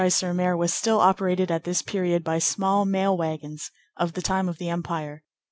[0.09, 0.57] sur M.
[0.57, 4.67] was still operated at this period by small mail wagons of the time of the
[4.67, 5.23] Empire.